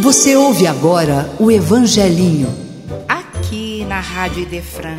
[0.00, 2.54] Você ouve agora o Evangelinho.
[3.08, 4.96] Aqui na Rádio Idefran.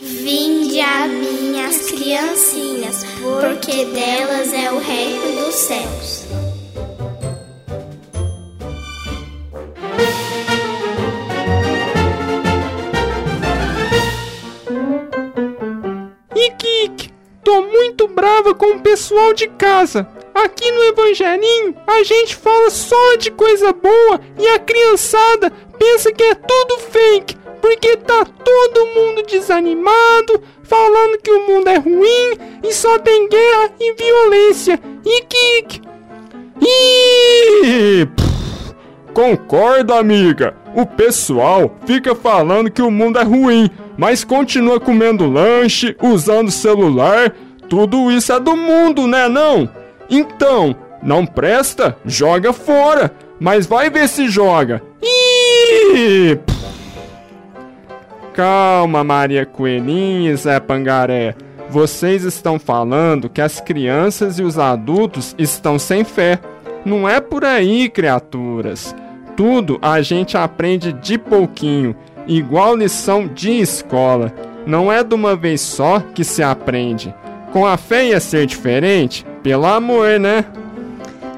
[0.00, 6.17] Vinde a minhas criancinhas, porque delas é o reino dos céus.
[18.58, 20.06] Com o pessoal de casa.
[20.34, 26.22] Aqui no Evangelinho a gente fala só de coisa boa e a criançada pensa que
[26.22, 32.72] é tudo fake, porque tá todo mundo desanimado, falando que o mundo é ruim e
[32.72, 34.78] só tem guerra e violência.
[35.04, 35.82] Ike,
[36.60, 38.28] Ih, pff,
[39.14, 40.54] Concordo, amiga.
[40.76, 47.34] O pessoal fica falando que o mundo é ruim, mas continua comendo lanche, usando celular.
[47.68, 49.68] Tudo isso é do mundo, né não?
[50.08, 51.96] Então, não presta?
[52.04, 53.12] Joga fora.
[53.38, 54.82] Mas vai ver se joga.
[55.02, 56.38] Ih!
[58.32, 61.34] Calma, Maria Coelhinha e Zé Pangaré.
[61.70, 66.38] Vocês estão falando que as crianças e os adultos estão sem fé.
[66.84, 68.94] Não é por aí, criaturas.
[69.36, 71.94] Tudo a gente aprende de pouquinho,
[72.26, 74.32] igual lição de escola.
[74.66, 77.14] Não é de uma vez só que se aprende.
[77.52, 79.24] Com a fé ia ser diferente?
[79.42, 80.44] Pelo amor, né?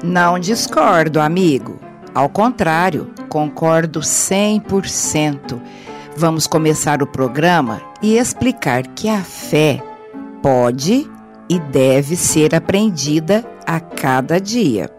[0.03, 1.79] Não discordo, amigo.
[2.13, 5.59] Ao contrário, concordo 100%.
[6.15, 9.81] Vamos começar o programa e explicar que a fé
[10.41, 11.09] pode
[11.49, 14.89] e deve ser aprendida a cada dia.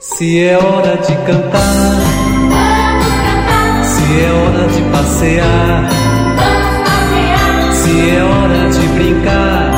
[0.00, 2.13] Se é hora de cantar,
[4.04, 5.88] se é hora de passear,
[7.72, 9.74] se é hora de brincar,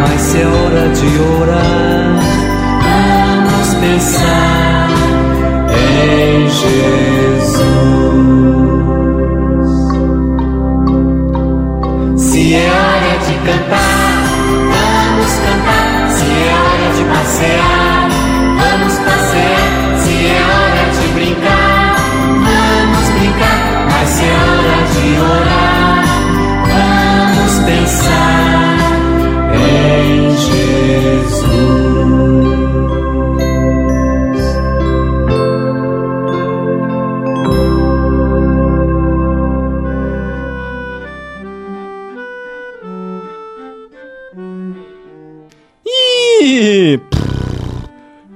[0.00, 2.18] mas se é hora de orar,
[3.50, 4.88] vamos pensar
[5.68, 6.99] em Jesus.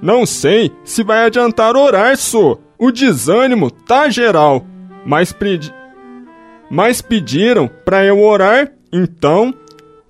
[0.01, 2.59] Não sei se vai adiantar orar, só.
[2.79, 4.65] O desânimo tá geral.
[5.05, 5.73] Mas, pedi...
[6.71, 9.55] Mas pediram para eu orar, então,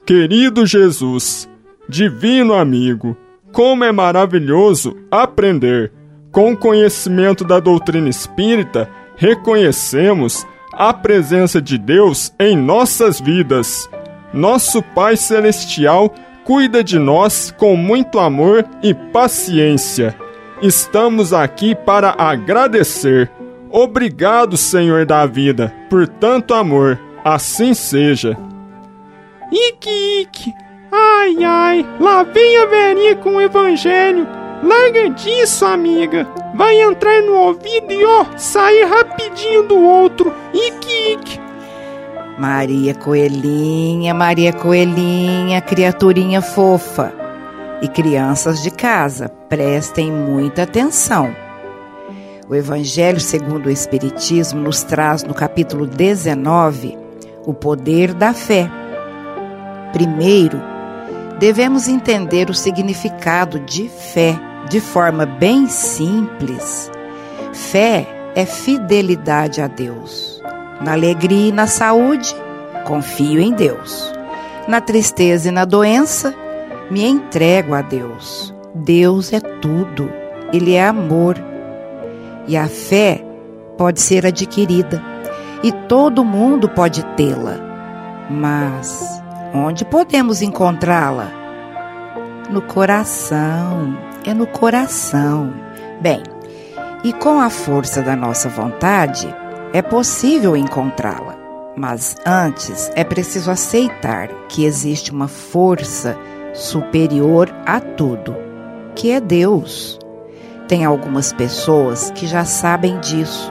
[0.04, 1.48] querido Jesus,
[1.88, 3.16] divino amigo,
[3.52, 5.92] como é maravilhoso aprender.
[6.32, 13.88] Com o conhecimento da doutrina espírita, reconhecemos a presença de Deus em nossas vidas.
[14.32, 16.12] Nosso Pai Celestial
[16.44, 20.14] cuida de nós com muito amor e paciência.
[20.62, 23.30] Estamos aqui para agradecer.
[23.70, 27.00] Obrigado, Senhor da vida, por tanto amor.
[27.24, 28.36] Assim seja.
[29.50, 30.54] Ike, Ike.
[30.92, 34.28] Ai, ai, lá vem a velhinha com o evangelho.
[34.62, 36.26] Larga disso, amiga.
[36.54, 40.32] Vai entrar no ouvido e ó, sair rapidinho do outro.
[40.54, 41.43] Ike, Ike.
[42.38, 47.12] Maria Coelhinha, Maria Coelhinha, criaturinha fofa.
[47.80, 51.34] E crianças de casa, prestem muita atenção.
[52.48, 56.98] O Evangelho segundo o Espiritismo nos traz no capítulo 19
[57.46, 58.70] o poder da fé.
[59.92, 60.60] Primeiro,
[61.38, 66.90] devemos entender o significado de fé de forma bem simples.
[67.52, 70.42] Fé é fidelidade a Deus.
[70.80, 72.34] Na alegria e na saúde,
[72.84, 74.12] confio em Deus.
[74.66, 76.34] Na tristeza e na doença,
[76.90, 78.54] me entrego a Deus.
[78.74, 80.10] Deus é tudo,
[80.52, 81.36] Ele é amor.
[82.46, 83.24] E a fé
[83.76, 85.02] pode ser adquirida
[85.62, 87.58] e todo mundo pode tê-la.
[88.30, 89.22] Mas
[89.54, 91.30] onde podemos encontrá-la?
[92.50, 95.52] No coração, é no coração.
[96.00, 96.22] Bem,
[97.02, 99.34] e com a força da nossa vontade,
[99.74, 101.36] é possível encontrá-la.
[101.76, 106.16] Mas antes é preciso aceitar que existe uma força
[106.54, 108.36] superior a tudo,
[108.94, 109.98] que é Deus.
[110.68, 113.50] Tem algumas pessoas que já sabem disso,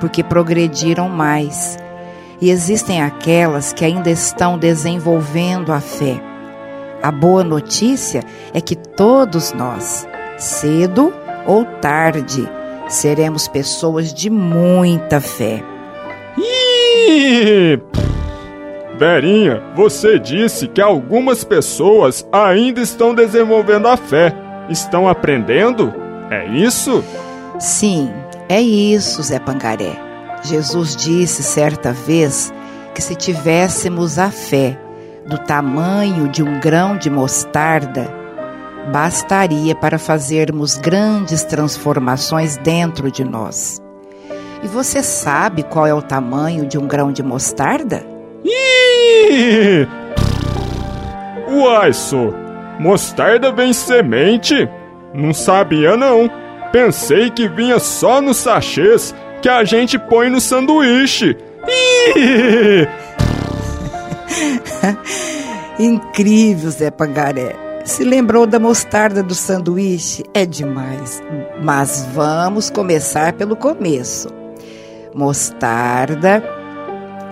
[0.00, 1.78] porque progrediram mais.
[2.40, 6.20] E existem aquelas que ainda estão desenvolvendo a fé.
[7.00, 11.14] A boa notícia é que todos nós, cedo
[11.46, 12.48] ou tarde,
[12.92, 15.62] seremos pessoas de muita fé.
[16.36, 17.80] Ih!
[18.98, 24.34] Verinha, você disse que algumas pessoas ainda estão desenvolvendo a fé.
[24.68, 25.92] Estão aprendendo?
[26.30, 27.02] É isso?
[27.58, 28.12] Sim,
[28.48, 29.98] é isso, Zé Pangaré.
[30.42, 32.52] Jesus disse certa vez
[32.94, 34.78] que se tivéssemos a fé
[35.26, 38.21] do tamanho de um grão de mostarda,
[38.90, 43.80] bastaria para fazermos grandes transformações dentro de nós.
[44.62, 48.04] E você sabe qual é o tamanho de um grão de mostarda?
[48.44, 49.86] Ih!
[51.48, 52.32] Uai, só.
[52.78, 54.68] Mostarda vem semente?
[55.12, 56.30] Não sabia não.
[56.72, 61.36] Pensei que vinha só nos sachês que a gente põe no sanduíche.
[65.78, 67.71] Incrível, Zé Pangaré.
[67.84, 70.24] Se lembrou da mostarda do sanduíche?
[70.32, 71.20] É demais.
[71.60, 74.28] Mas vamos começar pelo começo.
[75.12, 76.42] Mostarda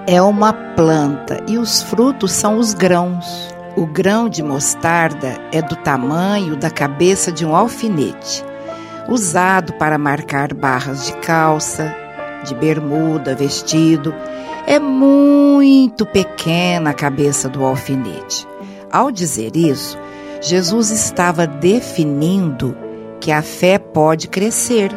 [0.08, 3.54] é uma planta e os frutos são os grãos.
[3.76, 8.44] O grão de mostarda é do tamanho da cabeça de um alfinete,
[9.08, 11.94] usado para marcar barras de calça,
[12.44, 14.12] de bermuda, vestido.
[14.66, 18.46] É muito pequena a cabeça do alfinete.
[18.90, 19.96] Ao dizer isso,
[20.40, 22.76] Jesus estava definindo
[23.20, 24.90] que a fé pode crescer.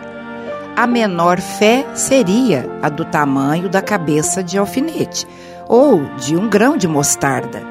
[0.75, 5.27] A menor fé seria a do tamanho da cabeça de alfinete
[5.67, 7.61] ou de um grão de mostarda.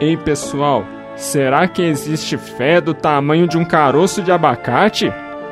[0.00, 0.84] Ei, pessoal,
[1.16, 5.10] será que existe fé do tamanho de um caroço de abacate?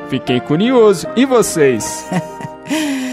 [0.09, 1.07] Fiquei curioso.
[1.15, 2.07] E vocês?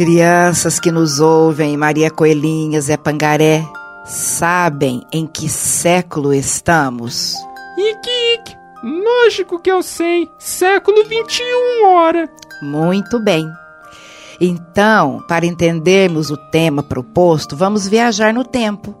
[0.00, 3.62] Crianças que nos ouvem, Maria Coelhinha, Zé Pangaré,
[4.06, 7.34] sabem em que século estamos?
[7.76, 10.26] Ike, lógico que eu sei.
[10.38, 12.30] Século 21, ora.
[12.62, 13.46] Muito bem.
[14.40, 18.96] Então, para entendermos o tema proposto, vamos viajar no tempo.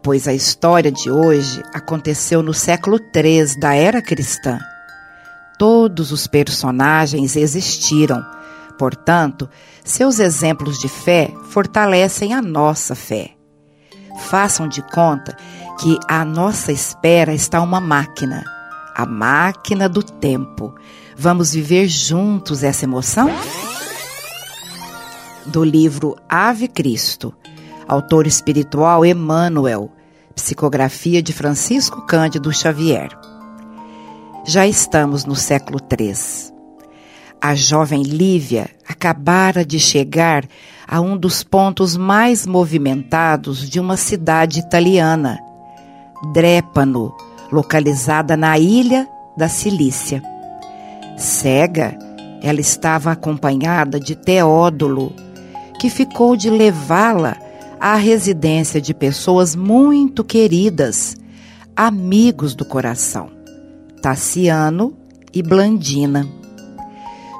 [0.00, 4.60] Pois a história de hoje aconteceu no século III da era cristã.
[5.58, 8.24] Todos os personagens existiram,
[8.80, 9.46] portanto,
[9.84, 13.32] seus exemplos de fé fortalecem a nossa fé.
[14.20, 15.36] Façam de conta
[15.78, 18.42] que à nossa espera está uma máquina,
[18.96, 20.74] a máquina do tempo.
[21.14, 23.28] Vamos viver juntos essa emoção?
[25.44, 27.34] Do livro Ave Cristo,
[27.86, 29.92] autor espiritual Emmanuel,
[30.34, 33.10] psicografia de Francisco Cândido Xavier.
[34.46, 36.49] Já estamos no século III.
[37.42, 40.44] A jovem Lívia acabara de chegar
[40.86, 45.38] a um dos pontos mais movimentados de uma cidade italiana,
[46.34, 47.16] Drépano,
[47.50, 49.08] localizada na ilha
[49.38, 50.22] da Cilícia.
[51.16, 51.98] Cega,
[52.42, 55.14] ela estava acompanhada de Teódulo,
[55.78, 57.38] que ficou de levá-la
[57.80, 61.16] à residência de pessoas muito queridas,
[61.74, 63.30] amigos do coração,
[64.02, 64.94] Tassiano
[65.32, 66.39] e Blandina.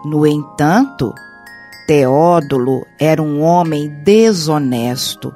[0.04, 1.14] No entanto,
[1.86, 5.34] Teódulo era um homem desonesto,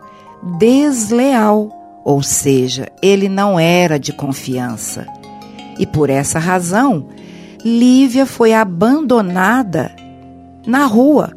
[0.58, 1.68] desleal,
[2.04, 5.06] ou seja, ele não era de confiança.
[5.78, 7.08] E por essa razão,
[7.64, 9.94] Lívia foi abandonada
[10.66, 11.32] na rua,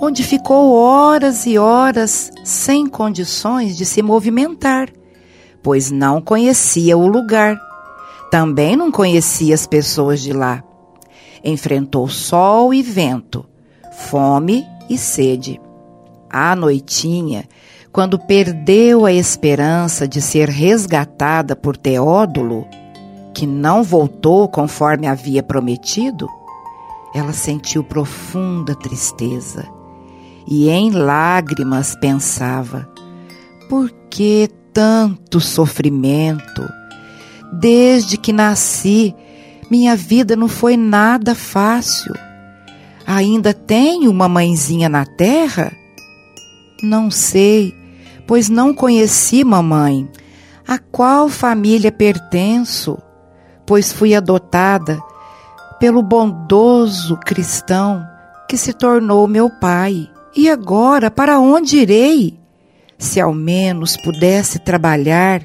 [0.00, 4.88] onde ficou horas e horas sem condições de se movimentar,
[5.62, 7.60] pois não conhecia o lugar.
[8.30, 10.62] Também não conhecia as pessoas de lá.
[11.46, 13.46] Enfrentou sol e vento,
[14.08, 15.60] fome e sede.
[16.28, 17.44] À noitinha,
[17.92, 22.66] quando perdeu a esperança de ser resgatada por Teódulo,
[23.32, 26.28] que não voltou conforme havia prometido,
[27.14, 29.64] ela sentiu profunda tristeza
[30.48, 32.88] e em lágrimas pensava:
[33.68, 36.68] por que tanto sofrimento?
[37.52, 39.14] Desde que nasci,
[39.70, 42.14] minha vida não foi nada fácil.
[43.06, 45.72] Ainda tenho uma mãezinha na terra?
[46.82, 47.74] Não sei,
[48.26, 50.08] pois não conheci mamãe.
[50.66, 52.98] A qual família pertenço?
[53.64, 55.00] Pois fui adotada
[55.78, 58.04] pelo bondoso cristão
[58.48, 60.08] que se tornou meu pai.
[60.34, 62.38] E agora, para onde irei?
[62.98, 65.42] Se ao menos pudesse trabalhar.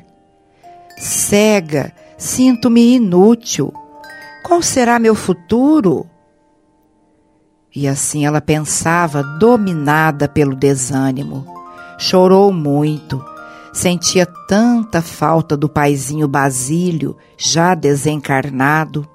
[0.97, 3.73] Cega, sinto-me inútil.
[4.51, 6.05] Qual será meu futuro?
[7.73, 11.47] E assim ela pensava, dominada pelo desânimo.
[11.97, 13.23] Chorou muito,
[13.71, 19.07] sentia tanta falta do paizinho Basílio, já desencarnado.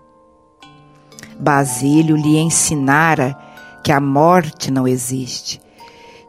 [1.39, 3.37] Basílio lhe ensinara
[3.85, 5.61] que a morte não existe,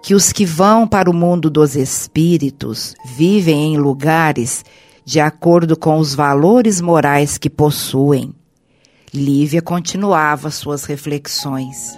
[0.03, 4.65] que os que vão para o mundo dos espíritos vivem em lugares
[5.05, 8.36] de acordo com os valores morais que possuem.
[9.13, 11.97] Lívia continuava suas reflexões.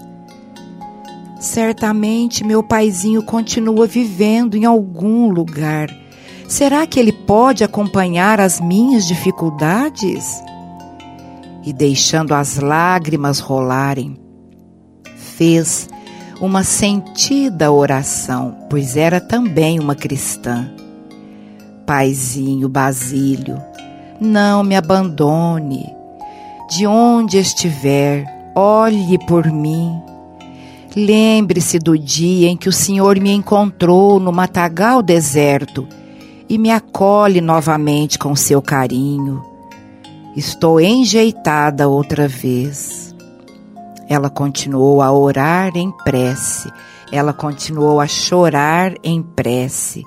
[1.39, 5.89] Certamente meu paizinho continua vivendo em algum lugar.
[6.47, 10.43] Será que ele pode acompanhar as minhas dificuldades?
[11.65, 14.15] E deixando as lágrimas rolarem,
[15.15, 15.89] fez
[16.39, 20.71] uma sentida oração, pois era também uma cristã.
[21.87, 23.59] Paizinho Basílio,
[24.21, 25.98] não me abandone.
[26.69, 30.09] De onde estiver, olhe por mim
[30.95, 35.87] Lembre-se do dia em que o Senhor me encontrou no matagal deserto
[36.47, 39.43] e me acolhe novamente com seu carinho.
[40.35, 43.15] Estou enjeitada outra vez.
[44.07, 46.71] Ela continuou a orar em prece,
[47.11, 50.03] ela continuou a chorar em prece.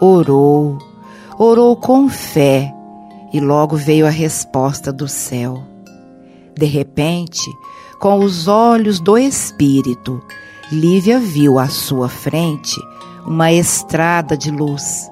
[0.00, 0.78] Orou,
[1.38, 2.72] orou com fé
[3.34, 5.75] e logo veio a resposta do céu.
[6.56, 7.50] De repente,
[7.98, 10.22] com os olhos do espírito,
[10.72, 12.80] Lívia viu à sua frente
[13.26, 15.10] uma estrada de luz.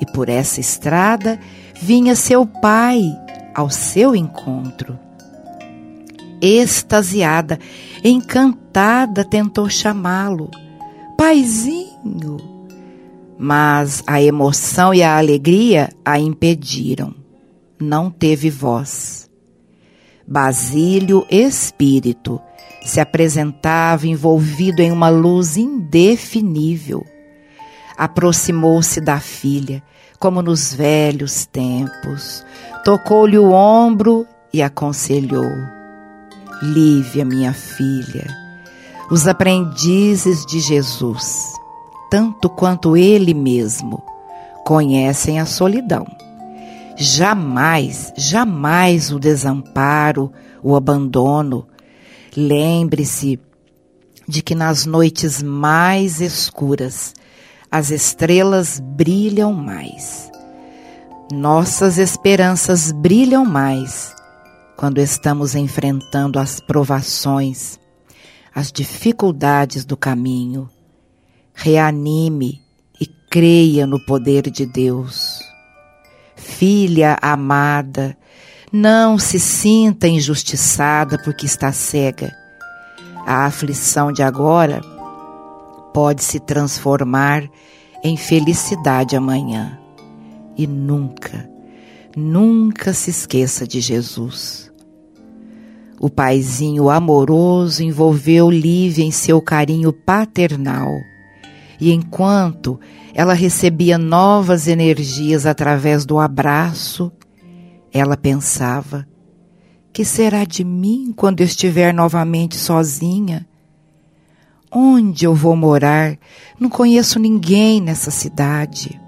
[0.00, 1.40] E por essa estrada
[1.80, 3.02] vinha seu pai
[3.54, 4.98] ao seu encontro.
[6.40, 7.58] Extasiada,
[8.04, 10.50] encantada, tentou chamá-lo.
[11.16, 12.36] Paizinho!
[13.38, 17.14] Mas a emoção e a alegria a impediram.
[17.80, 19.25] Não teve voz.
[20.28, 22.40] Basílio Espírito
[22.84, 27.06] se apresentava envolvido em uma luz indefinível.
[27.96, 29.80] Aproximou-se da filha,
[30.18, 32.44] como nos velhos tempos,
[32.84, 35.48] tocou-lhe o ombro e aconselhou:
[36.60, 38.26] Lívia, minha filha,
[39.08, 41.52] os aprendizes de Jesus,
[42.10, 44.02] tanto quanto ele mesmo,
[44.64, 46.04] conhecem a solidão
[46.96, 51.66] jamais, jamais o desamparo, o abandono.
[52.36, 53.38] Lembre-se
[54.28, 57.14] de que nas noites mais escuras
[57.70, 60.30] as estrelas brilham mais.
[61.32, 64.14] Nossas esperanças brilham mais
[64.76, 67.78] quando estamos enfrentando as provações,
[68.54, 70.68] as dificuldades do caminho.
[71.54, 72.62] Reanime
[73.00, 75.35] e creia no poder de Deus.
[76.46, 78.16] Filha amada,
[78.72, 82.32] não se sinta injustiçada porque está cega.
[83.26, 84.80] A aflição de agora
[85.92, 87.42] pode se transformar
[88.02, 89.78] em felicidade amanhã.
[90.56, 91.50] E nunca,
[92.16, 94.72] nunca se esqueça de Jesus.
[96.00, 100.88] O paizinho amoroso envolveu Lívia em seu carinho paternal.
[101.80, 102.78] E enquanto
[103.14, 107.10] ela recebia novas energias através do abraço.
[107.90, 109.06] Ela pensava:
[109.90, 113.48] que será de mim quando estiver novamente sozinha?
[114.70, 116.18] Onde eu vou morar?
[116.60, 119.00] Não conheço ninguém nessa cidade.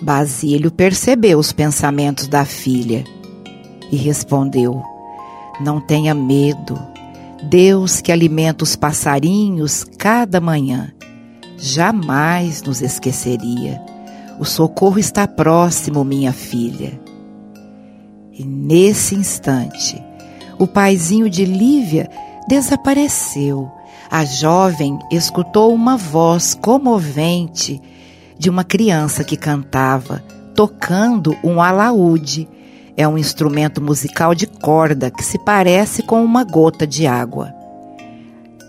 [0.00, 3.02] Basílio percebeu os pensamentos da filha
[3.90, 4.80] e respondeu:
[5.60, 6.78] Não tenha medo.
[7.42, 10.92] Deus que alimenta os passarinhos cada manhã
[11.58, 13.80] jamais nos esqueceria.
[14.38, 17.00] O socorro está próximo, minha filha.
[18.32, 20.02] E nesse instante,
[20.58, 22.10] o paizinho de Lívia
[22.48, 23.70] desapareceu.
[24.10, 27.80] A jovem escutou uma voz comovente
[28.38, 30.22] de uma criança que cantava,
[30.54, 32.46] tocando um alaúde.
[32.96, 37.54] É um instrumento musical de corda que se parece com uma gota de água.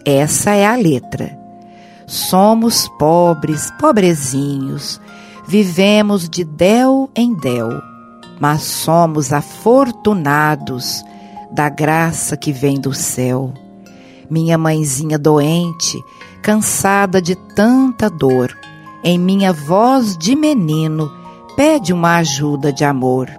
[0.06, 1.38] Essa é a letra.
[2.06, 5.00] Somos pobres, pobrezinhos,
[5.48, 7.70] vivemos de del em del,
[8.40, 11.04] mas somos afortunados
[11.52, 13.54] da graça que vem do céu.
[14.30, 15.98] Minha mãezinha doente,
[16.42, 18.58] cansada de tanta dor,
[19.04, 21.10] em minha voz de menino,
[21.56, 23.30] pede uma ajuda de amor.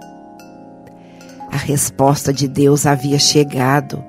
[1.51, 4.03] A resposta de Deus havia chegado.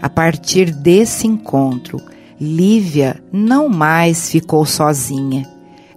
[0.00, 2.00] A partir desse encontro,
[2.40, 5.46] Lívia não mais ficou sozinha,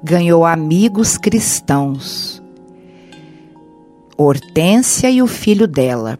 [0.03, 2.43] ganhou amigos cristãos.
[4.17, 6.19] Hortência e o filho dela,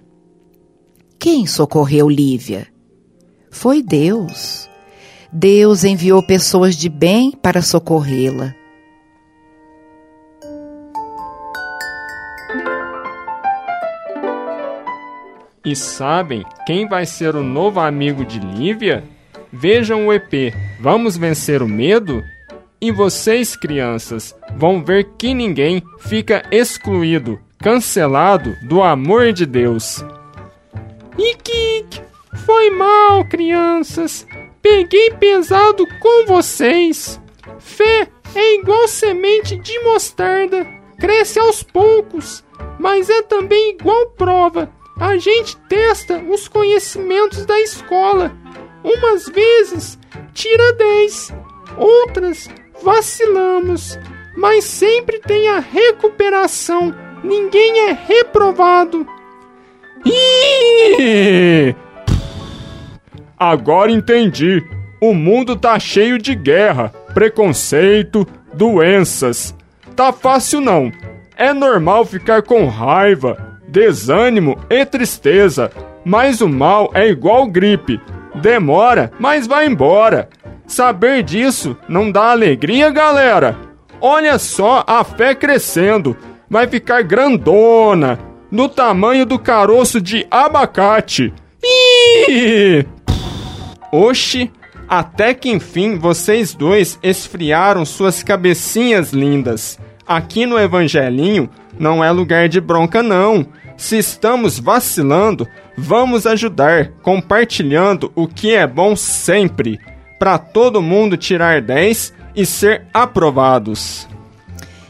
[1.19, 2.67] Quem socorreu Lívia?
[3.49, 4.69] Foi Deus.
[5.31, 8.53] Deus enviou pessoas de bem para socorrê-la.
[15.65, 19.01] E sabem quem vai ser o novo amigo de Lívia?
[19.49, 22.21] Vejam o EP Vamos Vencer o Medo?
[22.81, 30.03] E vocês, crianças, vão ver que ninguém fica excluído, cancelado do amor de Deus.
[31.17, 32.01] Ike,
[32.45, 34.27] foi mal, crianças.
[34.61, 37.21] Peguei pesado com vocês.
[37.57, 40.65] Fé é igual semente de mostarda,
[40.99, 42.43] cresce aos poucos,
[42.77, 44.69] mas é também igual prova
[44.99, 48.31] a gente testa os conhecimentos da escola.
[48.83, 49.97] Umas vezes
[50.33, 51.33] tira 10,
[51.77, 52.49] outras
[52.83, 53.97] vacilamos,
[54.35, 56.93] mas sempre tem a recuperação.
[57.23, 59.07] Ninguém é reprovado.
[60.05, 61.75] Ih!
[63.39, 64.63] Agora entendi.
[65.01, 69.55] O mundo tá cheio de guerra, preconceito, doenças.
[69.95, 70.91] Tá fácil não.
[71.35, 75.71] É normal ficar com raiva, desânimo e tristeza.
[76.05, 77.99] Mas o mal é igual gripe.
[78.35, 80.29] Demora, mas vai embora.
[80.67, 83.57] Saber disso não dá alegria, galera?
[83.99, 86.15] Olha só a fé crescendo.
[86.49, 88.19] Vai ficar grandona,
[88.51, 91.33] no tamanho do caroço de abacate.
[91.63, 92.85] Ih!
[93.91, 94.51] Oxi,
[94.87, 99.79] até que enfim vocês dois esfriaram suas cabecinhas lindas.
[100.05, 101.49] Aqui no Evangelinho
[101.79, 103.47] não é lugar de bronca, não.
[103.77, 109.79] Se estamos vacilando, vamos ajudar, compartilhando o que é bom sempre,
[110.19, 114.07] para todo mundo tirar 10 e ser aprovados.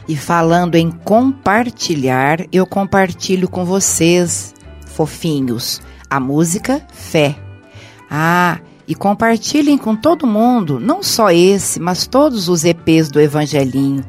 [0.06, 4.54] E falando em compartilhar, eu compartilho com vocês,
[4.86, 7.36] fofinhos, a música Fé.
[8.10, 14.04] Ah, e compartilhem com todo mundo, não só esse, mas todos os EPs do Evangelinho.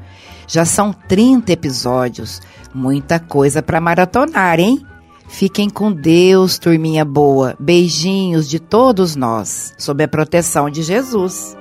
[0.48, 2.42] Já são 30 episódios.
[2.76, 4.86] Muita coisa para maratonar, hein?
[5.30, 7.56] Fiquem com Deus, turminha boa.
[7.58, 11.56] Beijinhos de todos nós, sob a proteção de Jesus.